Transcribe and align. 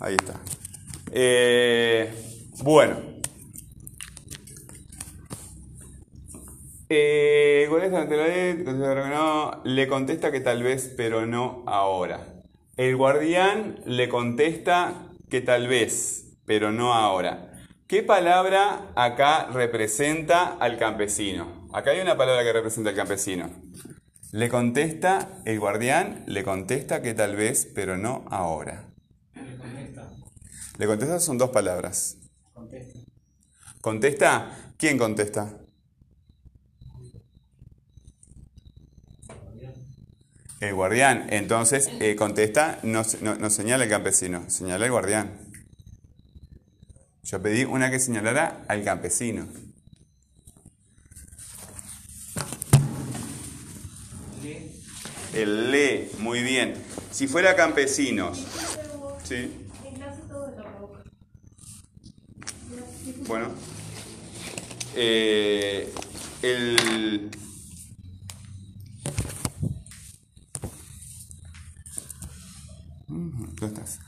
Ahí 0.00 0.14
está. 0.14 0.40
Eh, 1.12 2.10
bueno. 2.62 2.96
Eh, 6.90 7.66
¿cuál 7.68 7.82
es 7.84 7.92
la- 7.92 8.04
no, 9.08 9.62
le 9.64 9.88
contesta 9.88 10.30
que 10.32 10.40
tal 10.40 10.62
vez, 10.62 10.92
pero 10.96 11.26
no 11.26 11.64
ahora. 11.66 12.42
El 12.76 12.96
guardián 12.96 13.80
le 13.84 14.08
contesta 14.08 15.08
que 15.28 15.40
tal 15.40 15.66
vez, 15.68 16.38
pero 16.46 16.72
no 16.72 16.94
ahora. 16.94 17.52
¿Qué 17.86 18.02
palabra 18.02 18.92
acá 18.96 19.48
representa 19.52 20.54
al 20.54 20.78
campesino? 20.78 21.68
Acá 21.72 21.90
hay 21.90 22.00
una 22.00 22.16
palabra 22.16 22.42
que 22.44 22.52
representa 22.52 22.90
al 22.90 22.96
campesino. 22.96 23.50
Le 24.32 24.48
contesta, 24.48 25.40
el 25.44 25.58
guardián 25.58 26.24
le 26.26 26.44
contesta 26.44 27.02
que 27.02 27.14
tal 27.14 27.34
vez, 27.34 27.70
pero 27.74 27.96
no 27.96 28.24
ahora. 28.30 28.88
Le 30.78 30.86
contesta. 30.86 30.86
Le 30.86 30.86
contesta 30.86 31.20
son 31.20 31.38
dos 31.38 31.50
palabras. 31.50 32.16
Contesta. 32.54 32.98
¿Contesta? 33.80 34.72
¿Quién 34.76 34.98
contesta? 34.98 35.58
El 40.60 40.74
guardián. 40.74 41.26
Entonces, 41.30 41.88
eh, 42.00 42.16
contesta, 42.16 42.80
no, 42.82 43.02
no- 43.22 43.36
no 43.36 43.50
señala 43.50 43.84
el 43.84 43.90
campesino, 43.90 44.48
señala 44.50 44.86
el 44.86 44.90
guardián. 44.90 45.38
Yo 47.22 47.40
pedí 47.42 47.64
una 47.64 47.90
que 47.90 48.00
señalara 48.00 48.64
al 48.68 48.82
campesino. 48.82 49.46
Le. 54.42 54.72
El 55.34 55.70
le, 55.70 56.10
muy 56.18 56.42
bien. 56.42 56.74
Si 57.12 57.26
fuera 57.28 57.54
campesinos, 57.54 58.44
¿sí? 59.24 59.66
en 59.84 59.94
clase 59.94 60.22
todo 60.28 60.48
es 60.50 60.56
la 60.56 60.70
boca. 60.80 61.02
Bueno. 63.28 63.50
Eh, 64.96 65.92
el. 66.40 67.30
Mm, 73.06 73.54
¿Dónde 73.54 73.66
estás? 73.66 74.00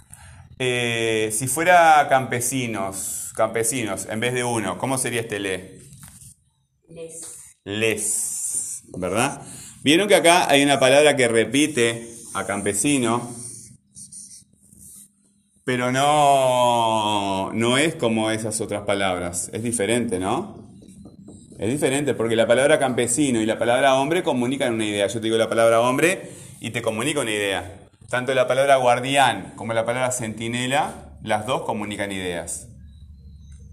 Eh, 0.59 1.29
si 1.33 1.49
fuera 1.49 2.07
campesinos, 2.09 3.33
campesinos, 3.37 4.07
en 4.07 4.21
vez 4.21 4.33
de 4.33 4.43
uno, 4.43 4.79
¿cómo 4.79 4.97
sería 4.97 5.21
este 5.21 5.39
le? 5.39 5.81
Les. 6.89 7.21
Les. 7.65 8.83
¿Verdad? 8.97 9.43
Vieron 9.83 10.09
que 10.09 10.15
acá 10.15 10.51
hay 10.51 10.63
una 10.63 10.81
palabra 10.81 11.15
que 11.15 11.29
repite 11.29 12.09
a 12.33 12.47
campesino, 12.47 13.35
pero 15.71 15.93
no, 15.93 17.53
no 17.53 17.79
es 17.79 17.95
como 17.95 18.33
esas 18.33 18.61
otras 18.61 18.83
palabras. 18.83 19.53
Es 19.53 19.63
diferente, 19.63 20.19
¿no? 20.19 20.69
Es 21.61 21.71
diferente 21.71 22.13
porque 22.15 22.35
la 22.35 22.49
palabra 22.49 22.81
campesino 22.81 23.41
y 23.41 23.47
la 23.47 23.57
palabra 23.57 23.95
hombre 23.95 24.25
comunican 24.25 24.75
una 24.75 24.85
idea. 24.85 25.07
Yo 25.07 25.21
te 25.21 25.27
digo 25.27 25.37
la 25.37 25.49
palabra 25.49 25.81
hombre 25.81 26.33
y 26.59 26.71
te 26.71 26.83
comunica 26.83 27.21
una 27.21 27.31
idea. 27.31 27.87
Tanto 28.09 28.35
la 28.35 28.49
palabra 28.49 28.79
guardián 28.79 29.53
como 29.55 29.73
la 29.73 29.85
palabra 29.85 30.11
centinela, 30.11 31.17
las 31.23 31.47
dos 31.47 31.63
comunican 31.63 32.11
ideas. 32.11 32.67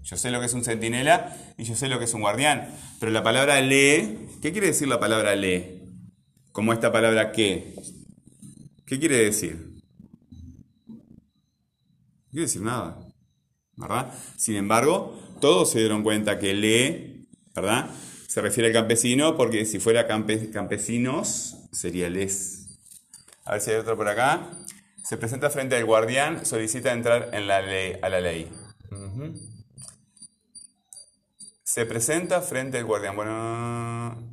Yo 0.04 0.16
sé 0.16 0.30
lo 0.30 0.38
que 0.38 0.46
es 0.46 0.54
un 0.54 0.62
centinela 0.62 1.36
y 1.56 1.64
yo 1.64 1.74
sé 1.74 1.88
lo 1.88 1.98
que 1.98 2.04
es 2.04 2.14
un 2.14 2.20
guardián. 2.20 2.68
Pero 3.00 3.10
la 3.10 3.24
palabra 3.24 3.60
le, 3.60 4.18
¿qué 4.40 4.52
quiere 4.52 4.68
decir 4.68 4.86
la 4.86 5.00
palabra 5.00 5.34
le? 5.34 5.80
Como 6.52 6.72
esta 6.72 6.92
palabra 6.92 7.32
que. 7.32 7.74
¿Qué 8.86 9.00
quiere 9.00 9.16
decir? 9.16 9.77
No 12.28 12.32
quiere 12.32 12.46
decir 12.46 12.62
nada. 12.62 12.98
¿Verdad? 13.76 14.12
Sin 14.36 14.56
embargo, 14.56 15.18
todos 15.40 15.70
se 15.70 15.78
dieron 15.78 16.02
cuenta 16.02 16.38
que 16.38 16.52
le, 16.52 17.26
¿verdad? 17.54 17.90
Se 18.26 18.40
refiere 18.40 18.68
al 18.68 18.74
campesino 18.74 19.36
porque 19.36 19.64
si 19.64 19.78
fuera 19.78 20.06
campe- 20.08 20.50
campesinos 20.50 21.56
sería 21.72 22.10
les. 22.10 22.78
A 23.44 23.52
ver 23.52 23.60
si 23.60 23.70
hay 23.70 23.76
otro 23.76 23.96
por 23.96 24.08
acá. 24.08 24.50
Se 25.04 25.16
presenta 25.16 25.48
frente 25.48 25.76
al 25.76 25.84
guardián, 25.86 26.44
solicita 26.44 26.92
entrar 26.92 27.30
en 27.32 27.46
la 27.46 27.62
ley, 27.62 27.96
a 28.02 28.08
la 28.10 28.20
ley. 28.20 28.50
Se 31.62 31.86
presenta 31.86 32.42
frente 32.42 32.78
al 32.78 32.84
guardián. 32.84 33.16
Bueno, 33.16 34.32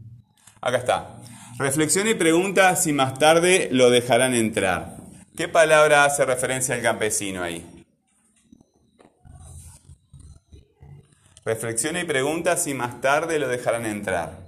acá 0.59 0.77
está. 0.77 1.21
Reflexiona 1.59 2.09
y 2.09 2.15
pregunta 2.15 2.75
si 2.75 2.91
más 2.91 3.17
tarde 3.19 3.69
lo 3.71 3.89
dejarán 3.89 4.33
entrar. 4.33 4.97
¿Qué 5.37 5.47
palabra 5.47 6.03
hace 6.03 6.25
referencia 6.25 6.75
al 6.75 6.81
campesino 6.81 7.43
ahí? 7.43 7.74
Reflexiona 11.45 12.01
y 12.01 12.05
pregunta 12.05 12.57
si 12.57 12.73
más 12.73 13.01
tarde 13.01 13.37
lo 13.37 13.47
dejarán 13.47 13.85
entrar. 13.85 14.43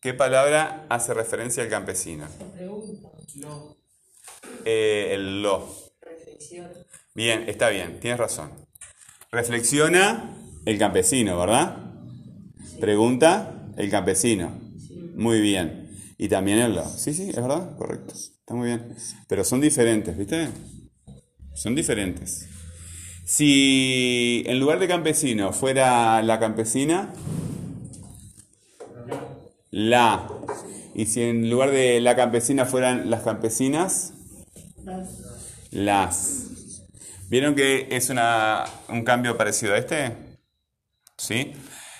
¿Qué 0.00 0.12
palabra 0.12 0.84
hace 0.88 1.14
referencia 1.14 1.62
al 1.62 1.68
campesino? 1.68 2.26
Pregunta. 2.56 3.08
Lo. 3.36 3.76
Eh, 4.64 5.10
el 5.12 5.42
lo. 5.42 5.72
Reflexión. 6.00 6.68
Bien, 7.14 7.48
está 7.48 7.68
bien, 7.68 8.00
tienes 8.00 8.18
razón. 8.18 8.50
Reflexiona 9.30 10.36
el 10.66 10.76
campesino, 10.76 11.38
¿verdad? 11.38 11.76
Pregunta 12.80 13.68
el 13.76 13.88
campesino. 13.88 14.60
Muy 15.14 15.40
bien. 15.40 15.88
Y 16.18 16.28
también 16.28 16.58
el 16.58 16.74
lo. 16.74 16.84
Sí, 16.84 17.14
sí, 17.14 17.30
es 17.30 17.36
verdad, 17.36 17.76
correcto. 17.76 18.12
Está 18.14 18.54
muy 18.54 18.66
bien. 18.66 18.96
Pero 19.28 19.44
son 19.44 19.60
diferentes, 19.60 20.18
¿viste? 20.18 20.48
Son 21.54 21.76
diferentes. 21.76 22.48
Si 23.24 24.42
en 24.46 24.58
lugar 24.58 24.78
de 24.78 24.88
campesino 24.88 25.52
fuera 25.52 26.22
la 26.22 26.38
campesina, 26.40 27.12
la. 29.70 30.28
Y 30.94 31.06
si 31.06 31.22
en 31.22 31.48
lugar 31.48 31.70
de 31.70 32.00
la 32.00 32.16
campesina 32.16 32.66
fueran 32.66 33.10
las 33.10 33.22
campesinas, 33.22 34.12
las. 35.70 36.48
¿Vieron 37.28 37.54
que 37.54 37.88
es 37.90 38.10
una, 38.10 38.64
un 38.88 39.04
cambio 39.04 39.38
parecido 39.38 39.74
a 39.74 39.78
este? 39.78 40.14
¿Sí? 41.16 41.54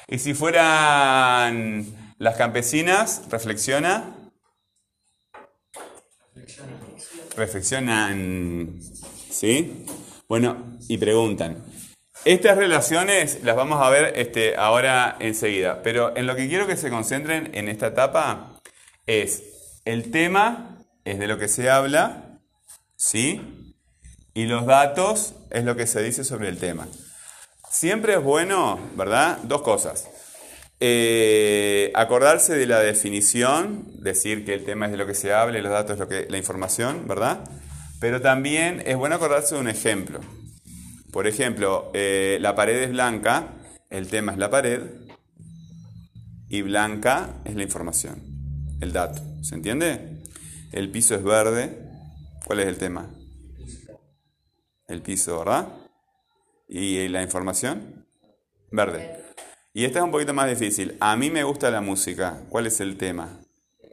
Y 0.08 0.18
si 0.18 0.34
fueran 0.34 1.86
las 2.18 2.36
campesinas, 2.36 3.22
reflexiona. 3.30 4.14
Reflexionan. 7.36 8.80
¿Sí? 9.30 9.86
Bueno, 10.32 10.78
y 10.88 10.96
preguntan. 10.96 11.62
Estas 12.24 12.56
relaciones 12.56 13.40
las 13.44 13.54
vamos 13.54 13.82
a 13.82 13.90
ver 13.90 14.14
este, 14.16 14.56
ahora 14.56 15.18
enseguida, 15.20 15.82
pero 15.82 16.16
en 16.16 16.26
lo 16.26 16.34
que 16.34 16.48
quiero 16.48 16.66
que 16.66 16.78
se 16.78 16.88
concentren 16.88 17.50
en 17.52 17.68
esta 17.68 17.88
etapa 17.88 18.58
es 19.06 19.42
el 19.84 20.10
tema, 20.10 20.78
es 21.04 21.18
de 21.18 21.26
lo 21.26 21.36
que 21.36 21.48
se 21.48 21.68
habla, 21.68 22.38
¿sí? 22.96 23.42
Y 24.32 24.46
los 24.46 24.64
datos 24.64 25.34
es 25.50 25.64
lo 25.64 25.76
que 25.76 25.86
se 25.86 26.02
dice 26.02 26.24
sobre 26.24 26.48
el 26.48 26.56
tema. 26.56 26.88
Siempre 27.70 28.14
es 28.14 28.22
bueno, 28.22 28.80
¿verdad? 28.96 29.36
Dos 29.42 29.60
cosas. 29.60 30.08
Eh, 30.80 31.92
acordarse 31.94 32.54
de 32.54 32.64
la 32.64 32.80
definición, 32.80 33.84
decir 34.02 34.46
que 34.46 34.54
el 34.54 34.64
tema 34.64 34.86
es 34.86 34.92
de 34.92 34.96
lo 34.96 35.06
que 35.06 35.14
se 35.14 35.34
habla 35.34 35.58
y 35.58 35.60
los 35.60 35.72
datos 35.72 35.92
es 35.92 35.98
lo 35.98 36.08
que, 36.08 36.26
la 36.30 36.38
información, 36.38 37.06
¿verdad? 37.06 37.44
Pero 38.02 38.20
también 38.20 38.82
es 38.84 38.96
bueno 38.96 39.14
acordarse 39.14 39.54
de 39.54 39.60
un 39.60 39.68
ejemplo. 39.68 40.18
Por 41.12 41.28
ejemplo, 41.28 41.92
eh, 41.94 42.36
la 42.40 42.56
pared 42.56 42.82
es 42.82 42.90
blanca, 42.90 43.54
el 43.90 44.08
tema 44.08 44.32
es 44.32 44.38
la 44.38 44.50
pared 44.50 44.82
y 46.48 46.62
blanca 46.62 47.40
es 47.44 47.54
la 47.54 47.62
información, 47.62 48.20
el 48.80 48.92
dato. 48.92 49.22
¿Se 49.44 49.54
entiende? 49.54 50.20
El 50.72 50.90
piso 50.90 51.14
es 51.14 51.22
verde. 51.22 51.78
¿Cuál 52.44 52.58
es 52.58 52.66
el 52.66 52.76
tema? 52.76 53.08
El 54.88 55.00
piso, 55.00 55.38
¿verdad? 55.38 55.68
¿Y 56.68 57.06
la 57.06 57.22
información? 57.22 58.04
Verde. 58.72 59.16
Y 59.74 59.84
esta 59.84 60.00
es 60.00 60.04
un 60.04 60.10
poquito 60.10 60.34
más 60.34 60.48
difícil. 60.48 60.96
A 60.98 61.14
mí 61.14 61.30
me 61.30 61.44
gusta 61.44 61.70
la 61.70 61.80
música. 61.80 62.42
¿Cuál 62.48 62.66
es 62.66 62.80
el 62.80 62.96
tema? 62.96 63.38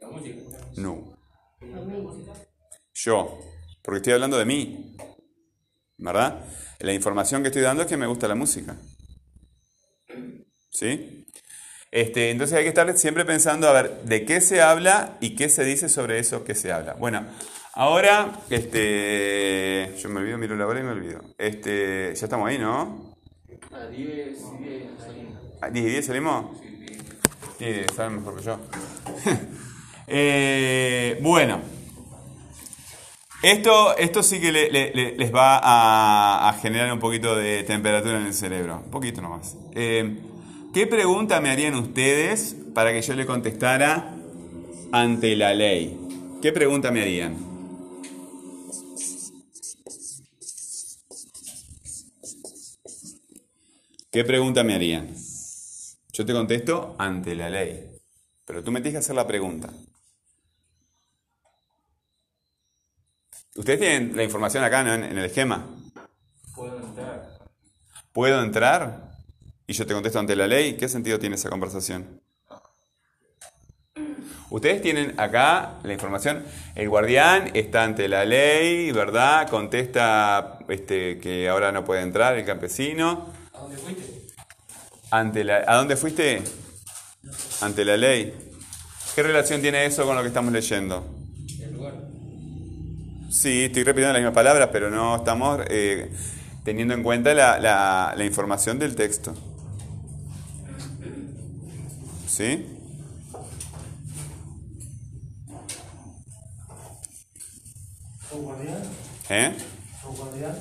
La 0.02 0.08
música. 0.08 0.42
No. 0.74 1.16
Yo. 2.92 3.49
Porque 3.82 3.98
estoy 3.98 4.12
hablando 4.12 4.38
de 4.38 4.44
mí. 4.44 4.96
¿Verdad? 5.98 6.44
La 6.78 6.92
información 6.92 7.42
que 7.42 7.48
estoy 7.48 7.62
dando 7.62 7.82
es 7.82 7.88
que 7.88 7.96
me 7.96 8.06
gusta 8.06 8.26
la 8.28 8.34
música. 8.34 8.76
¿Sí? 10.70 11.26
Este, 11.90 12.30
entonces 12.30 12.56
hay 12.56 12.62
que 12.62 12.68
estar 12.68 12.96
siempre 12.96 13.24
pensando 13.24 13.68
a 13.68 13.72
ver 13.72 14.02
de 14.04 14.24
qué 14.24 14.40
se 14.40 14.62
habla 14.62 15.18
y 15.20 15.34
qué 15.34 15.48
se 15.48 15.64
dice 15.64 15.88
sobre 15.88 16.18
eso 16.18 16.44
que 16.44 16.54
se 16.54 16.72
habla. 16.72 16.94
Bueno, 16.94 17.26
ahora, 17.74 18.40
este, 18.48 19.92
yo 20.00 20.08
me 20.08 20.20
olvido, 20.20 20.38
miro 20.38 20.56
la 20.56 20.66
hora 20.66 20.80
y 20.80 20.84
me 20.84 20.90
olvido. 20.90 21.20
Este, 21.36 22.14
ya 22.14 22.26
estamos 22.26 22.48
ahí, 22.48 22.58
¿no? 22.58 23.16
A 23.72 23.86
10 23.86 23.98
y 23.98 24.64
10 24.64 24.88
salimos. 24.98 25.38
¿A 25.60 25.68
¿10 25.68 25.78
y 25.78 25.90
10 25.90 26.06
salimos? 26.06 26.58
Sí, 27.58 27.66
saben 27.94 28.16
mejor 28.16 28.36
que 28.36 28.44
yo. 28.44 28.58
Eh, 30.12 31.20
bueno. 31.22 31.79
Esto, 33.42 33.96
esto 33.96 34.22
sí 34.22 34.38
que 34.38 34.52
le- 34.52 34.70
le- 34.70 34.92
le- 34.94 35.16
les 35.16 35.34
va 35.34 35.56
a, 35.58 36.48
a 36.48 36.52
generar 36.54 36.92
un 36.92 36.98
poquito 36.98 37.34
de 37.34 37.62
temperatura 37.62 38.18
en 38.20 38.26
el 38.26 38.34
cerebro. 38.34 38.82
Un 38.84 38.90
poquito 38.90 39.22
nomás. 39.22 39.56
Eh, 39.74 40.18
¿Qué 40.74 40.86
pregunta 40.86 41.40
me 41.40 41.50
harían 41.50 41.74
ustedes 41.74 42.54
para 42.74 42.92
que 42.92 43.00
yo 43.02 43.14
le 43.14 43.24
contestara 43.26 44.14
ante 44.92 45.34
la 45.36 45.54
ley? 45.54 45.98
¿Qué 46.42 46.52
pregunta 46.52 46.90
me 46.90 47.00
harían? 47.00 47.36
¿Qué 54.12 54.24
pregunta 54.24 54.64
me 54.64 54.74
harían? 54.74 55.14
Yo 56.12 56.26
te 56.26 56.32
contesto 56.32 56.94
ante 56.98 57.34
la 57.34 57.48
ley. 57.48 57.90
Pero 58.44 58.62
tú 58.64 58.72
me 58.72 58.80
tienes 58.80 58.94
que 58.94 59.04
hacer 59.04 59.14
la 59.16 59.26
pregunta. 59.26 59.70
Ustedes 63.60 63.78
tienen 63.78 64.16
la 64.16 64.24
información 64.24 64.64
acá, 64.64 64.82
¿no? 64.82 64.94
En, 64.94 65.04
en 65.04 65.18
el 65.18 65.26
esquema. 65.26 65.66
Puedo 66.54 66.78
entrar. 66.78 67.38
¿Puedo 68.10 68.42
entrar? 68.42 69.10
Y 69.66 69.74
yo 69.74 69.86
te 69.86 69.92
contesto 69.92 70.18
ante 70.18 70.34
la 70.34 70.46
ley. 70.46 70.78
¿Qué 70.78 70.88
sentido 70.88 71.18
tiene 71.18 71.34
esa 71.34 71.50
conversación? 71.50 72.22
Ustedes 74.48 74.80
tienen 74.80 75.12
acá 75.20 75.74
la 75.82 75.92
información. 75.92 76.42
El 76.74 76.88
guardián 76.88 77.50
está 77.52 77.84
ante 77.84 78.08
la 78.08 78.24
ley, 78.24 78.92
¿verdad? 78.92 79.46
Contesta 79.50 80.60
este, 80.66 81.18
que 81.18 81.46
ahora 81.50 81.70
no 81.70 81.84
puede 81.84 82.00
entrar 82.00 82.38
el 82.38 82.46
campesino. 82.46 83.30
¿A 83.52 83.58
dónde 83.58 83.76
fuiste? 83.76 84.26
Ante 85.10 85.44
la, 85.44 85.64
¿A 85.66 85.76
dónde 85.76 85.98
fuiste? 85.98 86.42
Ante 87.60 87.84
la 87.84 87.98
ley. 87.98 88.34
¿Qué 89.14 89.22
relación 89.22 89.60
tiene 89.60 89.84
eso 89.84 90.06
con 90.06 90.16
lo 90.16 90.22
que 90.22 90.28
estamos 90.28 90.50
leyendo? 90.50 91.19
Sí, 93.30 93.64
estoy 93.64 93.84
repitiendo 93.84 94.12
las 94.12 94.20
mismas 94.20 94.34
palabras, 94.34 94.68
pero 94.72 94.90
no 94.90 95.16
estamos 95.16 95.60
eh, 95.68 96.10
teniendo 96.64 96.94
en 96.94 97.02
cuenta 97.02 97.32
la, 97.34 97.58
la- 97.58 98.14
la 98.16 98.24
información 98.24 98.78
del 98.78 98.94
texto. 98.96 99.34
¿Sí? 102.26 102.66
¿Sos 108.28 108.40
guardián? 108.40 108.82
¿Eh? 109.28 109.52
¿Sos 110.02 110.16
guardián? 110.16 110.54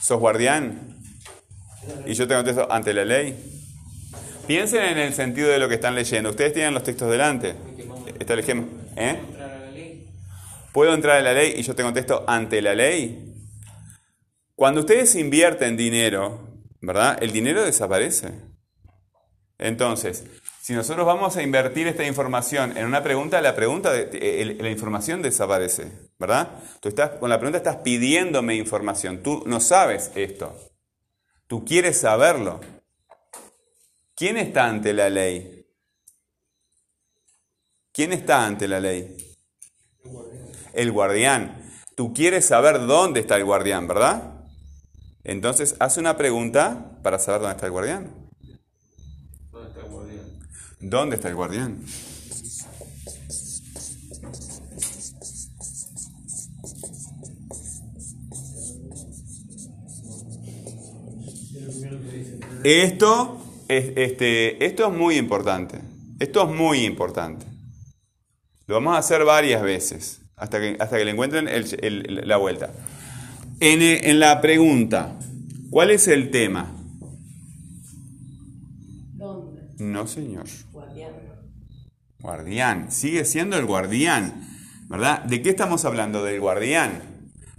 ¿Sos 0.00 0.18
guardián? 0.20 0.78
Y 2.06 2.14
yo 2.14 2.28
te 2.28 2.34
contesto 2.34 2.70
ante 2.70 2.92
la 2.94 3.04
ley. 3.04 3.36
Piensen 4.46 4.82
en 4.84 4.98
el 4.98 5.14
sentido 5.14 5.48
de 5.48 5.58
lo 5.58 5.68
que 5.68 5.74
están 5.74 5.94
leyendo. 5.94 6.30
Ustedes 6.30 6.52
tienen 6.52 6.74
los 6.74 6.82
textos 6.82 7.10
delante. 7.10 7.54
Está 8.18 8.34
el 8.34 8.40
ejemplo. 8.40 8.78
¿Eh? 8.96 9.18
Entrar 9.28 9.50
a 9.50 9.58
la 9.58 9.70
ley. 9.70 10.06
¿Puedo 10.78 10.94
entrar 10.94 11.16
a 11.16 11.22
la 11.22 11.32
ley? 11.32 11.54
Y 11.56 11.62
yo 11.62 11.74
te 11.74 11.82
contesto 11.82 12.22
ante 12.28 12.62
la 12.62 12.72
ley. 12.72 13.34
Cuando 14.54 14.78
ustedes 14.82 15.16
invierten 15.16 15.76
dinero, 15.76 16.38
¿verdad? 16.80 17.20
El 17.20 17.32
dinero 17.32 17.64
desaparece. 17.64 18.32
Entonces, 19.58 20.22
si 20.62 20.74
nosotros 20.74 21.04
vamos 21.04 21.36
a 21.36 21.42
invertir 21.42 21.88
esta 21.88 22.06
información 22.06 22.76
en 22.78 22.86
una 22.86 23.02
pregunta, 23.02 23.40
la 23.40 23.56
pregunta, 23.56 23.92
el- 23.92 24.56
la 24.58 24.70
información 24.70 25.20
desaparece, 25.20 25.90
¿verdad? 26.16 26.48
Tú 26.80 26.90
estás, 26.90 27.10
con 27.18 27.28
la 27.28 27.38
pregunta 27.38 27.58
estás 27.58 27.78
pidiéndome 27.78 28.54
información. 28.54 29.20
Tú 29.20 29.42
no 29.46 29.58
sabes 29.58 30.12
esto. 30.14 30.56
Tú 31.48 31.64
quieres 31.64 31.98
saberlo. 31.98 32.60
¿Quién 34.14 34.36
está 34.36 34.66
ante 34.66 34.92
la 34.92 35.10
ley? 35.10 35.66
¿Quién 37.90 38.12
está 38.12 38.46
ante 38.46 38.68
la 38.68 38.78
ley? 38.78 39.27
El 40.72 40.92
guardián. 40.92 41.56
Tú 41.94 42.12
quieres 42.12 42.46
saber 42.46 42.86
dónde 42.86 43.20
está 43.20 43.36
el 43.36 43.44
guardián, 43.44 43.88
¿verdad? 43.88 44.34
Entonces, 45.24 45.76
haz 45.80 45.96
una 45.96 46.16
pregunta 46.16 46.98
para 47.02 47.18
saber 47.18 47.40
dónde 47.40 47.54
está 47.54 47.66
el 47.66 47.72
guardián. 47.72 48.10
¿Dónde 49.50 49.68
está 49.68 49.80
el 49.80 49.88
guardián? 49.88 50.26
¿Dónde 50.80 51.16
está 51.16 51.28
el 51.28 51.34
guardián? 51.34 51.84
Esto 62.64 63.40
es, 63.68 63.92
este, 63.96 64.64
esto 64.64 64.88
es 64.88 64.92
muy 64.92 65.16
importante. 65.16 65.80
Esto 66.18 66.48
es 66.48 66.56
muy 66.56 66.84
importante. 66.84 67.46
Lo 68.66 68.74
vamos 68.74 68.96
a 68.96 68.98
hacer 68.98 69.24
varias 69.24 69.62
veces 69.62 70.17
hasta 70.38 70.60
que, 70.60 70.76
hasta 70.78 70.96
que 70.98 71.04
le 71.04 71.10
encuentren 71.12 71.48
el- 71.48 71.66
el- 71.82 72.22
la 72.28 72.36
vuelta. 72.36 72.70
En, 73.60 73.82
eh, 73.82 74.10
en 74.10 74.20
la 74.20 74.40
pregunta, 74.40 75.16
¿cuál 75.70 75.90
es 75.90 76.06
el 76.08 76.30
tema? 76.30 76.72
¿Dónde? 79.14 79.62
No, 79.78 80.06
señor. 80.06 80.44
Guardián. 80.72 81.12
Guardián, 82.20 82.90
sigue 82.92 83.24
siendo 83.24 83.56
el 83.56 83.66
guardián, 83.66 84.46
¿verdad? 84.88 85.22
¿De 85.24 85.40
qué 85.42 85.50
estamos 85.50 85.84
hablando? 85.84 86.24
Del 86.24 86.40
guardián. 86.40 87.02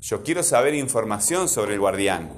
Yo 0.02 0.24
quiero 0.24 0.44
saber 0.44 0.74
información 0.76 1.48
sobre 1.50 1.74
el 1.74 1.80
guardián. 1.80 2.30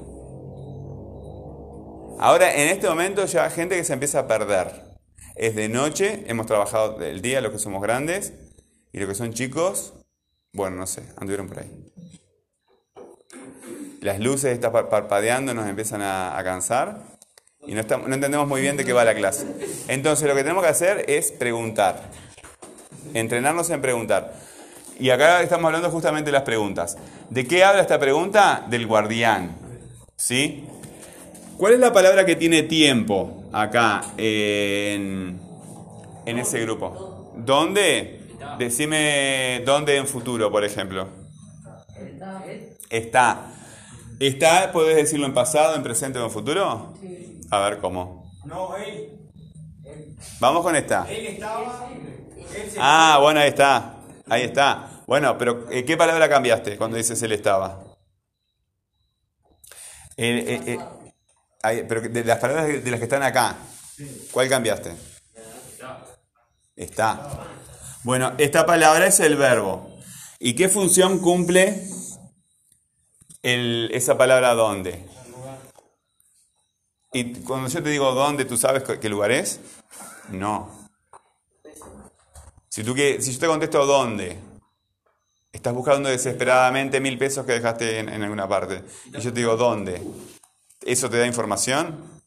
Ahora, 2.20 2.54
en 2.54 2.70
este 2.70 2.88
momento 2.88 3.26
ya 3.26 3.46
hay 3.46 3.52
gente 3.52 3.76
que 3.76 3.84
se 3.84 3.94
empieza 3.94 4.20
a 4.20 4.28
perder. 4.28 4.92
Es 5.36 5.56
de 5.56 5.70
noche, 5.70 6.24
hemos 6.28 6.46
trabajado 6.46 7.02
el 7.02 7.22
día, 7.22 7.42
los 7.42 7.52
que 7.52 7.58
somos 7.58 7.82
grandes, 7.82 8.34
y 8.94 9.00
los 9.00 9.10
que 9.10 9.16
son 9.16 9.34
chicos, 9.34 9.94
bueno, 10.54 10.78
no 10.78 10.88
sé, 10.88 11.04
anduvieron 11.18 11.48
por 11.48 11.60
ahí. 11.60 11.72
Las 14.02 14.20
luces 14.20 14.54
están 14.54 14.72
par- 14.72 14.90
parpadeando, 14.90 15.54
nos 15.54 15.68
empiezan 15.68 16.02
a, 16.02 16.40
cansar 16.44 17.04
y 17.68 17.74
no, 17.74 17.82
entendemos 17.82 18.48
muy 18.48 18.62
bien 18.62 18.76
de 18.76 18.84
qué 18.84 18.94
va 18.94 19.04
la 19.06 19.14
clase. 19.14 19.46
Entonces 19.88 20.28
lo 20.28 20.34
que 20.36 20.42
tenemos 20.42 20.64
que 20.64 20.70
hacer 20.70 21.06
es 21.08 21.32
preguntar, 21.32 22.10
entrenarnos 23.14 23.70
en 23.70 23.82
preguntar. 23.82 24.34
Y 25.00 25.10
acá 25.10 25.42
estamos 25.42 25.66
hablando 25.66 25.90
justamente 25.90 26.28
de 26.28 26.34
las 26.34 26.44
preguntas. 26.44 26.98
¿De 27.30 27.48
qué 27.48 27.64
habla 27.64 27.82
esta 27.82 28.00
pregunta? 28.00 28.66
Del 28.70 28.86
guardián. 28.88 29.56
¿Sí? 30.16 30.66
¿Cuál 31.58 31.74
es 31.74 31.80
la 31.80 31.94
palabra 31.94 32.26
que 32.26 32.36
tiene 32.36 32.64
tiempo 32.64 33.46
acá 33.52 34.02
en, 34.18 35.40
en 36.26 36.38
ese 36.40 36.60
grupo? 36.62 37.32
¿Dónde? 37.38 38.21
Decime 38.58 39.62
dónde 39.66 39.98
en 39.98 40.08
futuro, 40.08 40.52
por 40.52 40.64
ejemplo. 40.64 41.08
¿Está? 41.98 42.44
Está. 42.90 43.52
¿Está, 44.20 44.72
puedes 44.72 44.96
decirlo 44.96 45.26
en 45.26 45.34
pasado, 45.34 45.76
en 45.76 45.84
presente 45.84 46.20
o 46.20 46.26
en 46.26 46.32
futuro? 46.32 46.94
A 47.50 47.60
ver 47.60 47.80
cómo. 47.80 48.32
No, 48.46 48.78
él. 48.78 49.18
Vamos 50.40 50.64
con 50.64 50.76
esta. 50.76 51.06
Él 51.10 51.26
estaba. 51.28 51.90
Él 51.90 52.72
Ah, 52.80 53.18
bueno, 53.22 53.40
ahí 53.40 53.50
está. 53.50 53.96
Ahí 54.30 54.44
está. 54.44 55.04
Bueno, 55.08 55.38
pero 55.38 55.66
eh, 55.72 55.84
¿qué 55.84 55.98
palabra 55.98 56.30
cambiaste 56.30 56.78
cuando 56.78 56.98
dices 56.98 57.22
él 57.24 57.32
estaba? 57.32 57.84
Eh, 60.18 60.62
eh, 60.68 60.80
ahí, 61.64 61.84
pero 61.88 62.02
de 62.02 62.24
las 62.24 62.38
palabras 62.38 62.68
de, 62.68 62.82
de 62.82 62.92
las 62.92 63.00
que 63.00 63.06
están 63.06 63.24
acá, 63.24 63.56
¿cuál 64.32 64.48
cambiaste? 64.48 64.92
Está. 66.76 67.48
Bueno, 68.04 68.34
esta 68.40 68.66
palabra 68.66 69.06
es 69.06 69.20
el 69.20 69.36
verbo. 69.36 69.88
¿Y 70.40 70.56
qué 70.56 70.70
función 70.70 71.20
cumple 71.20 71.88
esa 73.44 74.18
palabra 74.18 74.56
dónde? 74.56 75.06
Y 77.14 77.36
cuando 77.42 77.70
yo 77.70 77.84
te 77.84 77.90
digo 77.90 78.12
dónde, 78.14 78.46
¿tú 78.46 78.58
sabes 78.58 78.84
qué 78.84 79.10
lugar 79.10 79.32
es? 79.32 79.60
No. 80.30 80.90
Si, 82.70 82.84
tú 82.84 82.96
que, 82.96 83.22
si 83.22 83.34
yo 83.34 83.40
te 83.40 83.48
contesto 83.48 83.86
dónde, 83.86 84.40
estás 85.52 85.74
buscando 85.74 86.10
desesperadamente 86.10 87.00
mil 87.02 87.20
pesos 87.20 87.46
que 87.46 87.52
dejaste 87.52 88.00
en 88.00 88.24
alguna 88.24 88.48
parte. 88.48 88.84
Y 89.06 89.22
yo 89.22 89.32
te 89.32 89.42
digo 89.42 89.58
dónde. 89.58 90.02
¿Eso 90.84 91.08
te 91.08 91.20
da 91.20 91.28
información? 91.28 92.21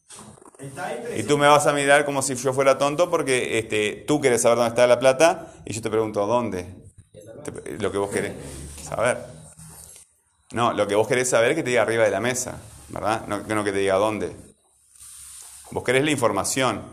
Y 1.17 1.23
tú 1.23 1.37
me 1.37 1.47
vas 1.47 1.67
a 1.67 1.73
mirar 1.73 2.05
como 2.05 2.21
si 2.21 2.35
yo 2.35 2.53
fuera 2.53 2.77
tonto 2.77 3.09
porque 3.09 3.59
este, 3.59 4.03
tú 4.07 4.21
quieres 4.21 4.41
saber 4.41 4.57
dónde 4.57 4.69
está 4.69 4.87
la 4.87 4.99
plata 4.99 5.53
y 5.65 5.73
yo 5.73 5.81
te 5.81 5.89
pregunto 5.89 6.25
dónde. 6.25 6.65
Te- 7.43 7.77
lo 7.77 7.91
que 7.91 7.97
vos 7.97 8.09
querés 8.09 8.33
saber. 8.81 9.17
No, 10.51 10.73
lo 10.73 10.87
que 10.87 10.95
vos 10.95 11.07
querés 11.07 11.29
saber 11.29 11.51
es 11.51 11.57
que 11.57 11.63
te 11.63 11.71
diga 11.71 11.81
arriba 11.81 12.03
de 12.03 12.11
la 12.11 12.19
mesa, 12.19 12.57
¿verdad? 12.89 13.25
No, 13.27 13.39
no 13.39 13.63
que 13.63 13.71
te 13.71 13.79
diga 13.79 13.95
dónde. 13.95 14.35
Vos 15.71 15.83
querés 15.83 16.03
la 16.05 16.11
información. 16.11 16.83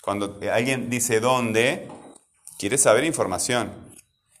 Cuando 0.00 0.38
alguien 0.52 0.90
dice 0.90 1.18
dónde, 1.18 1.88
quieres 2.58 2.82
saber 2.82 3.04
información. 3.04 3.72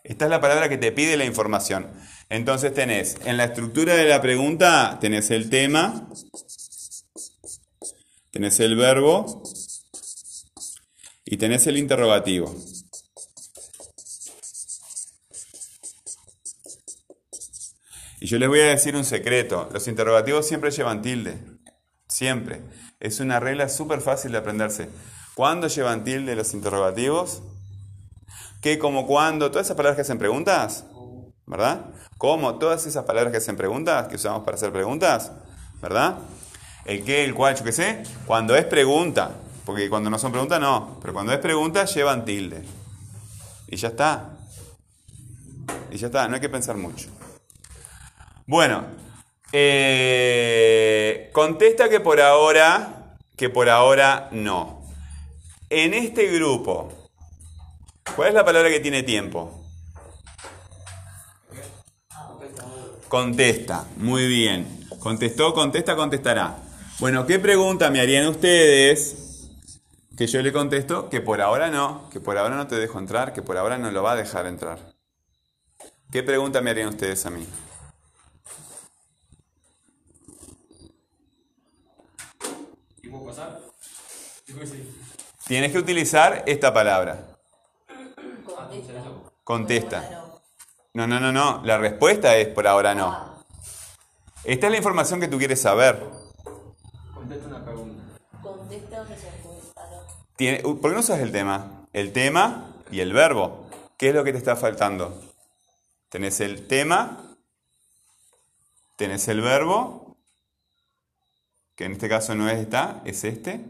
Esta 0.04 0.26
es 0.26 0.30
la 0.30 0.40
palabra 0.40 0.68
que 0.68 0.76
te 0.76 0.92
pide 0.92 1.16
la 1.16 1.24
información. 1.24 1.90
Entonces 2.28 2.74
tenés, 2.74 3.16
en 3.24 3.36
la 3.38 3.44
estructura 3.44 3.94
de 3.94 4.04
la 4.04 4.20
pregunta, 4.20 4.98
tenés 5.00 5.30
el 5.30 5.48
tema, 5.48 6.08
tenés 8.34 8.58
el 8.58 8.74
verbo 8.74 9.44
y 11.24 11.36
tenés 11.36 11.68
el 11.68 11.78
interrogativo. 11.78 12.52
Y 18.18 18.26
yo 18.26 18.38
les 18.40 18.48
voy 18.48 18.58
a 18.58 18.64
decir 18.64 18.96
un 18.96 19.04
secreto. 19.04 19.68
Los 19.72 19.86
interrogativos 19.86 20.48
siempre 20.48 20.72
llevan 20.72 21.00
tilde. 21.00 21.38
Siempre. 22.08 22.60
Es 22.98 23.20
una 23.20 23.38
regla 23.38 23.68
súper 23.68 24.00
fácil 24.00 24.32
de 24.32 24.38
aprenderse. 24.38 24.88
¿Cuándo 25.36 25.68
llevan 25.68 26.02
tilde 26.02 26.34
los 26.34 26.54
interrogativos? 26.54 27.40
¿Qué, 28.60 28.80
cómo, 28.80 29.06
cuándo? 29.06 29.52
Todas 29.52 29.68
esas 29.68 29.76
palabras 29.76 29.94
que 29.94 30.02
hacen 30.02 30.18
preguntas. 30.18 30.84
¿Verdad? 31.46 31.86
¿Cómo? 32.18 32.58
Todas 32.58 32.84
esas 32.86 33.04
palabras 33.04 33.30
que 33.30 33.38
hacen 33.38 33.56
preguntas, 33.56 34.08
que 34.08 34.16
usamos 34.16 34.42
para 34.42 34.56
hacer 34.56 34.72
preguntas. 34.72 35.30
¿Verdad? 35.80 36.18
El 36.84 37.04
qué, 37.04 37.24
el 37.24 37.34
cuál, 37.34 37.56
yo 37.56 37.64
qué 37.64 37.72
sé. 37.72 38.02
Cuando 38.26 38.54
es 38.56 38.64
pregunta. 38.64 39.36
Porque 39.64 39.88
cuando 39.88 40.10
no 40.10 40.18
son 40.18 40.32
preguntas, 40.32 40.60
no. 40.60 40.98
Pero 41.00 41.14
cuando 41.14 41.32
es 41.32 41.38
pregunta, 41.38 41.84
llevan 41.86 42.24
tilde. 42.24 42.62
Y 43.68 43.76
ya 43.76 43.88
está. 43.88 44.36
Y 45.90 45.96
ya 45.96 46.08
está. 46.08 46.28
No 46.28 46.34
hay 46.34 46.40
que 46.40 46.50
pensar 46.50 46.76
mucho. 46.76 47.08
Bueno, 48.46 48.84
eh, 49.52 51.30
contesta 51.32 51.88
que 51.88 52.00
por 52.00 52.20
ahora, 52.20 53.16
que 53.36 53.48
por 53.48 53.70
ahora 53.70 54.28
no. 54.32 54.82
En 55.70 55.94
este 55.94 56.26
grupo, 56.26 56.92
¿cuál 58.14 58.28
es 58.28 58.34
la 58.34 58.44
palabra 58.44 58.68
que 58.68 58.80
tiene 58.80 59.02
tiempo? 59.02 59.64
Contesta, 63.08 63.86
muy 63.96 64.26
bien. 64.26 64.86
Contestó, 64.98 65.54
contesta, 65.54 65.96
contestará. 65.96 66.63
Bueno, 66.98 67.26
¿qué 67.26 67.38
pregunta 67.38 67.90
me 67.90 68.00
harían 68.00 68.26
ustedes? 68.28 69.50
Que 70.16 70.26
yo 70.26 70.40
le 70.42 70.52
contesto 70.52 71.08
que 71.10 71.20
por 71.20 71.40
ahora 71.40 71.70
no, 71.70 72.08
que 72.10 72.20
por 72.20 72.38
ahora 72.38 72.54
no 72.56 72.66
te 72.68 72.76
dejo 72.76 72.98
entrar, 72.98 73.32
que 73.32 73.42
por 73.42 73.56
ahora 73.58 73.78
no 73.78 73.90
lo 73.90 74.02
va 74.02 74.12
a 74.12 74.16
dejar 74.16 74.46
entrar. 74.46 74.78
¿Qué 76.12 76.22
pregunta 76.22 76.60
me 76.60 76.70
harían 76.70 76.88
ustedes 76.88 77.26
a 77.26 77.30
mí? 77.30 77.46
¿Y 83.02 83.08
puedo 83.08 83.26
pasar? 83.26 83.60
Dijo 84.46 84.60
que 84.60 84.66
sí. 84.66 84.94
Tienes 85.46 85.72
que 85.72 85.78
utilizar 85.78 86.44
esta 86.46 86.72
palabra. 86.72 87.26
Contesta. 88.44 88.92
Contesta. 89.42 90.24
No, 90.94 91.06
no, 91.08 91.18
no, 91.18 91.32
no. 91.32 91.60
La 91.64 91.76
respuesta 91.76 92.36
es 92.36 92.48
por 92.48 92.68
ahora 92.68 92.94
no. 92.94 93.08
Ah, 93.10 93.42
Esta 94.44 94.66
es 94.66 94.70
la 94.70 94.78
información 94.78 95.18
que 95.20 95.26
tú 95.28 95.38
quieres 95.38 95.60
saber. 95.60 96.00
Contesta 97.12 97.48
una 97.48 97.64
pregunta. 97.64 98.02
contesta 98.40 99.00
o 99.00 99.04
respuesta. 99.04 99.82
no. 99.90 100.23
Tiene- 100.36 100.60
¿Por 100.60 100.80
qué 100.80 100.88
no 100.94 101.00
usas 101.00 101.20
el 101.20 101.32
tema? 101.32 101.86
El 101.92 102.12
tema 102.12 102.76
y 102.90 103.00
el 103.00 103.12
verbo. 103.12 103.68
¿Qué 103.96 104.08
es 104.08 104.14
lo 104.14 104.24
que 104.24 104.32
te 104.32 104.38
está 104.38 104.56
faltando? 104.56 105.22
Tenés 106.08 106.40
el 106.40 106.66
tema, 106.66 107.36
tenés 108.96 109.28
el 109.28 109.40
verbo, 109.40 110.16
que 111.76 111.84
en 111.84 111.92
este 111.92 112.08
caso 112.08 112.34
no 112.34 112.48
es 112.48 112.58
está, 112.58 113.02
es 113.04 113.24
este. 113.24 113.60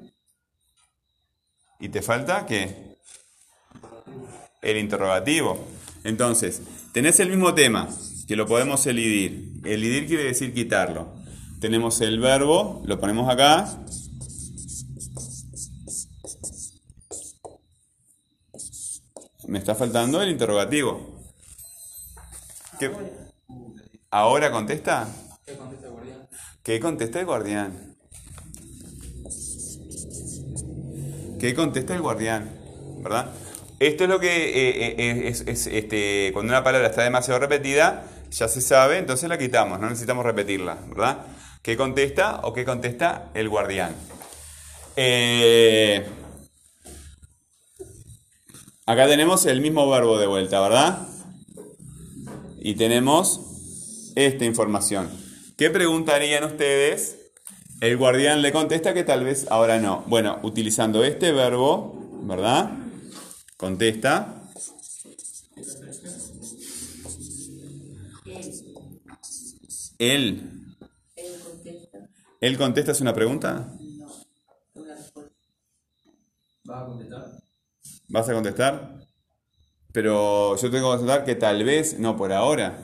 Y 1.81 1.89
te 1.91 2.03
falta 2.03 2.47
qué? 2.47 2.97
El 4.63 4.79
interrogativo. 4.79 5.63
Entonces, 6.05 6.63
tenés 6.93 7.21
el 7.21 7.29
mismo 7.31 7.55
tema, 7.55 7.89
que 8.27 8.37
lo 8.37 8.47
podemos 8.47 8.87
elidir. 8.87 9.61
Elidir 9.65 10.07
quiere 10.07 10.25
decir 10.25 10.55
quitarlo. 10.55 11.13
Tenemos 11.61 12.01
el 12.01 12.21
verbo, 12.21 12.83
lo 12.87 12.99
ponemos 13.01 13.31
acá, 13.31 13.79
Me 19.55 19.61
está 19.61 19.77
faltando 19.77 20.21
el 20.21 20.31
interrogativo. 20.31 21.01
¿Qué? 22.77 22.91
¿Ahora 24.11 24.51
contesta? 24.51 25.07
¿Qué 25.47 25.57
contesta 25.57 25.87
el 25.87 25.93
guardián? 25.93 26.29
¿Qué 26.65 26.81
contesta 26.81 27.21
el 27.21 27.27
guardián? 27.27 27.97
¿Qué 31.39 31.55
contesta 31.55 31.95
el 31.95 32.01
guardián? 32.01 32.51
¿Verdad? 32.99 33.31
Esto 33.79 34.03
es 34.03 34.11
lo 34.11 34.19
que 34.19 34.27
eh, 34.27 34.95
eh, 34.99 35.29
es, 35.29 35.43
es, 35.47 35.69
este, 35.69 36.31
cuando 36.33 36.53
una 36.53 36.65
palabra 36.65 36.89
está 36.89 37.05
demasiado 37.05 37.39
repetida, 37.39 38.07
ya 38.33 38.49
se 38.49 38.61
sabe, 38.61 38.99
entonces 38.99 39.29
la 39.29 39.39
quitamos, 39.39 39.79
no 39.79 39.89
necesitamos 39.89 40.27
repetirla, 40.27 40.79
¿verdad? 40.89 41.27
¿Qué 41.63 41.77
contesta 41.77 42.41
o 42.43 42.53
qué 42.53 42.65
contesta 42.65 43.31
el 43.35 43.49
guardián? 43.49 43.95
Eh, 44.97 46.05
acá 48.87 49.07
tenemos 49.07 49.47
el 49.47 49.61
mismo 49.61 49.89
verbo 49.89 50.19
de 50.19 50.27
vuelta, 50.27 50.61
¿verdad? 50.61 51.09
Y 52.61 52.75
tenemos 52.75 54.13
esta 54.15 54.45
información. 54.45 55.11
¿Qué 55.57 55.71
preguntarían 55.71 56.45
ustedes? 56.45 57.19
El 57.81 57.97
guardián 57.97 58.43
le 58.43 58.53
contesta 58.53 58.95
que 58.95 59.05
tal 59.05 59.25
vez 59.25 59.47
ahora 59.51 59.79
no. 59.79 60.05
Bueno, 60.07 60.39
utilizando 60.43 61.05
este 61.05 61.33
verbo, 61.33 62.21
¿verdad? 62.23 62.71
Contesta. 63.57 64.41
Él. 69.99 70.77
Él 71.17 71.41
contesta. 71.45 71.99
¿Él 72.41 72.59
contesta 72.59 72.93
es 72.93 73.01
una 73.01 73.15
pregunta? 73.15 73.73
No. 73.81 74.07
¿Vas 76.65 76.83
a 76.83 76.87
contestar? 76.87 77.44
¿Vas 78.09 78.29
a 78.29 78.35
contestar? 78.35 79.07
Pero 79.93 80.57
yo 80.57 80.71
tengo 80.71 80.91
que 80.91 80.99
contestar 80.99 81.25
que 81.25 81.35
tal 81.37 81.65
vez, 81.65 81.99
no 81.99 82.17
por 82.17 82.33
ahora. 82.33 82.79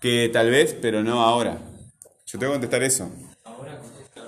Que 0.00 0.30
tal 0.32 0.50
vez, 0.50 0.76
pero 0.80 1.02
no 1.02 1.22
ahora. 1.22 1.58
Yo 2.26 2.38
tengo 2.38 2.52
que 2.52 2.60
contestar 2.60 2.82
eso. 2.82 3.10
Ahora 3.44 3.78
contesta. 3.78 4.22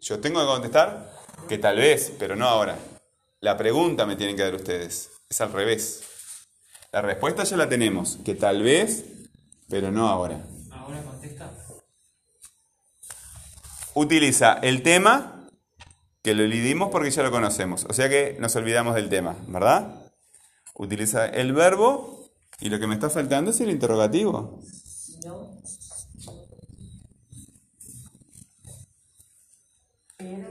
Yo 0.00 0.20
tengo 0.20 0.40
que 0.40 0.46
contestar 0.46 1.12
que 1.48 1.58
tal 1.58 1.76
vez, 1.76 2.12
pero 2.18 2.36
no 2.36 2.46
ahora. 2.46 2.76
La 3.40 3.56
pregunta 3.56 4.04
me 4.04 4.16
tienen 4.16 4.36
que 4.36 4.42
dar 4.42 4.54
ustedes. 4.54 5.10
Es 5.28 5.40
al 5.40 5.52
revés. 5.52 6.02
La 6.92 7.02
respuesta 7.02 7.44
ya 7.44 7.56
la 7.56 7.68
tenemos. 7.68 8.18
Que 8.24 8.34
tal 8.34 8.62
vez, 8.62 9.04
pero 9.68 9.90
no 9.92 10.08
ahora. 10.08 10.44
Ahora 10.72 11.02
contesta. 11.02 11.52
Utiliza 13.94 14.58
el 14.62 14.82
tema, 14.82 15.35
que 16.26 16.34
lo 16.34 16.42
elidimos 16.42 16.88
porque 16.90 17.12
ya 17.12 17.22
lo 17.22 17.30
conocemos. 17.30 17.86
O 17.88 17.92
sea 17.92 18.08
que 18.08 18.36
nos 18.40 18.56
olvidamos 18.56 18.96
del 18.96 19.08
tema, 19.08 19.36
¿verdad? 19.46 20.10
Utiliza 20.74 21.24
el 21.24 21.52
verbo 21.52 22.32
y 22.58 22.68
lo 22.68 22.80
que 22.80 22.88
me 22.88 22.94
está 22.94 23.08
faltando 23.08 23.52
es 23.52 23.60
el 23.60 23.70
interrogativo. 23.70 24.60
No. 25.24 25.60
Pero. 30.16 30.48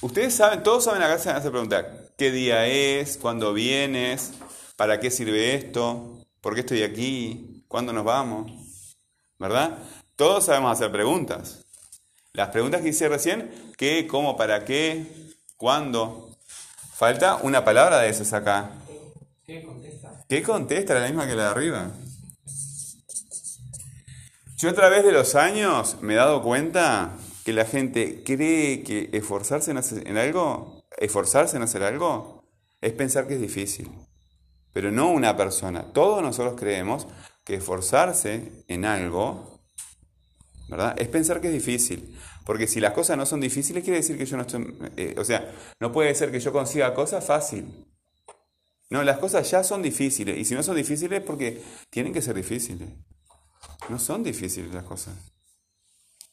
Ustedes 0.00 0.32
saben, 0.32 0.62
todos 0.62 0.84
saben 0.84 1.02
acá 1.02 1.18
se 1.18 1.28
hace 1.28 1.50
preguntar, 1.50 2.14
¿qué 2.16 2.30
día 2.30 2.66
es? 2.66 3.18
¿Cuándo 3.18 3.52
vienes? 3.52 4.32
¿Para 4.76 5.00
qué 5.00 5.10
sirve 5.10 5.54
esto? 5.54 6.24
¿Por 6.40 6.54
qué 6.54 6.60
estoy 6.60 6.82
aquí? 6.82 7.62
¿Cuándo 7.68 7.92
nos 7.92 8.06
vamos? 8.06 8.96
¿Verdad? 9.38 9.76
Todos 10.16 10.46
sabemos 10.46 10.72
hacer 10.72 10.90
preguntas. 10.90 11.65
Las 12.36 12.50
preguntas 12.50 12.82
que 12.82 12.90
hice 12.90 13.08
recién, 13.08 13.50
¿qué, 13.78 14.06
cómo, 14.06 14.36
para 14.36 14.66
qué, 14.66 15.06
cuándo? 15.56 16.36
Falta 16.92 17.36
una 17.36 17.64
palabra 17.64 18.00
de 18.00 18.10
esas 18.10 18.34
acá. 18.34 18.72
¿Qué 19.46 19.64
contesta? 19.64 20.22
¿Qué 20.28 20.42
contesta? 20.42 20.92
La 21.00 21.06
misma 21.06 21.26
que 21.26 21.34
la 21.34 21.44
de 21.44 21.48
arriba. 21.48 21.90
Yo 24.58 24.68
a 24.68 24.74
través 24.74 25.02
de 25.02 25.12
los 25.12 25.34
años 25.34 25.96
me 26.02 26.12
he 26.12 26.16
dado 26.16 26.42
cuenta 26.42 27.16
que 27.42 27.54
la 27.54 27.64
gente 27.64 28.22
cree 28.22 28.82
que 28.82 29.08
esforzarse 29.14 29.70
en, 29.70 29.78
hacer, 29.78 30.06
en 30.06 30.18
algo, 30.18 30.84
esforzarse 30.98 31.56
en 31.56 31.62
hacer 31.62 31.82
algo, 31.84 32.44
es 32.82 32.92
pensar 32.92 33.26
que 33.26 33.36
es 33.36 33.40
difícil. 33.40 33.90
Pero 34.74 34.92
no 34.92 35.08
una 35.08 35.38
persona. 35.38 35.90
Todos 35.94 36.20
nosotros 36.20 36.54
creemos 36.60 37.06
que 37.44 37.54
esforzarse 37.54 38.52
en 38.68 38.84
algo, 38.84 39.55
Es 40.96 41.08
pensar 41.08 41.40
que 41.40 41.48
es 41.48 41.52
difícil. 41.52 42.18
Porque 42.44 42.66
si 42.66 42.80
las 42.80 42.92
cosas 42.92 43.16
no 43.16 43.26
son 43.26 43.40
difíciles, 43.40 43.82
quiere 43.82 43.98
decir 43.98 44.16
que 44.16 44.26
yo 44.26 44.36
no 44.36 44.42
estoy... 44.42 44.76
eh, 44.96 45.14
o 45.18 45.24
sea, 45.24 45.52
no 45.80 45.92
puede 45.92 46.14
ser 46.14 46.30
que 46.30 46.40
yo 46.40 46.52
consiga 46.52 46.94
cosas 46.94 47.24
fácil. 47.24 47.86
No, 48.88 49.02
las 49.02 49.18
cosas 49.18 49.50
ya 49.50 49.64
son 49.64 49.82
difíciles. 49.82 50.38
Y 50.38 50.44
si 50.44 50.54
no 50.54 50.62
son 50.62 50.76
difíciles, 50.76 51.20
porque 51.22 51.60
tienen 51.90 52.12
que 52.12 52.22
ser 52.22 52.36
difíciles. 52.36 52.88
No 53.88 53.98
son 53.98 54.22
difíciles 54.22 54.72
las 54.72 54.84
cosas. 54.84 55.14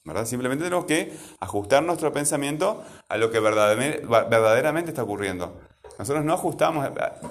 ¿Verdad? 0.05 0.25
Simplemente 0.25 0.65
tenemos 0.65 0.85
que 0.85 1.13
ajustar 1.39 1.81
nuestro 1.81 2.11
pensamiento 2.11 2.83
a 3.07 3.17
lo 3.17 3.31
que 3.31 3.39
verdaderamente, 3.39 4.89
está 4.89 5.03
ocurriendo. 5.03 5.61
Nosotros 5.97 6.25
no 6.25 6.33
ajustamos 6.33 6.87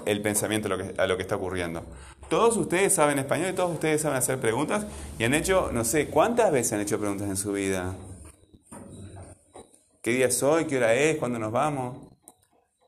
el 0.06 0.22
pensamiento 0.22 0.68
a 0.96 1.06
lo 1.06 1.16
que 1.16 1.22
está 1.22 1.36
ocurriendo. 1.36 1.84
Todos 2.28 2.56
ustedes 2.56 2.94
saben 2.94 3.18
español 3.18 3.50
y 3.50 3.52
todos 3.52 3.72
ustedes 3.72 4.00
saben 4.00 4.18
hacer 4.18 4.40
preguntas 4.40 4.86
y 5.18 5.24
han 5.24 5.34
hecho, 5.34 5.70
no 5.72 5.84
sé, 5.84 6.08
¿cuántas 6.08 6.50
veces 6.50 6.72
han 6.72 6.80
hecho 6.80 6.98
preguntas 6.98 7.28
en 7.28 7.36
su 7.36 7.52
vida? 7.52 7.94
¿Qué 10.02 10.12
día 10.12 10.26
es 10.26 10.42
hoy? 10.42 10.64
¿Qué 10.64 10.78
hora 10.78 10.94
es? 10.94 11.18
¿Cuándo 11.18 11.38
nos 11.38 11.52
vamos? 11.52 11.96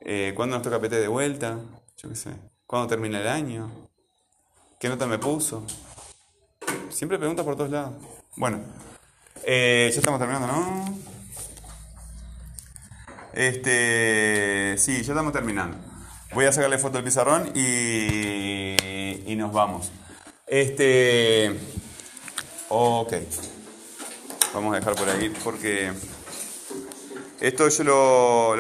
Eh, 0.01 0.33
¿Cuándo 0.35 0.57
nos 0.57 0.63
toca 0.63 0.81
PT 0.81 0.97
de 0.97 1.09
vuelta? 1.09 1.59
Yo 1.97 2.09
qué 2.09 2.17
sé. 2.17 2.31
¿Cuándo 2.67 2.89
termina 2.89 3.21
el 3.21 3.29
año? 3.29 3.71
¿Qué 4.81 4.89
nota 4.89 5.07
me 5.07 5.19
puso? 5.19 5.65
Siempre 6.91 7.19
pregunta 7.19 7.45
por 7.45 7.57
todos 7.57 7.71
lados. 7.71 7.95
Bueno, 8.37 8.61
eh, 9.45 9.91
ya 9.93 9.99
estamos 9.99 10.19
terminando, 10.19 10.47
¿no? 10.47 10.99
Este, 13.33 14.77
sí, 14.79 15.03
ya 15.03 15.13
estamos 15.13 15.33
terminando. 15.33 15.77
Voy 16.35 16.47
a 16.47 16.53
sacarle 16.53 16.79
foto 16.79 16.99
al 16.99 17.05
pizarrón 17.05 17.51
y, 17.55 18.54
nos 19.37 19.53
vamos. 19.53 19.91
Este, 20.47 21.59
ok. 22.69 23.13
Vamos 24.53 24.73
a 24.73 24.79
dejar 24.79 24.95
por 24.95 25.09
ahí 25.09 25.33
porque 25.43 25.91
esto 27.41 27.69
yo 27.69 27.85
lo 27.85 28.53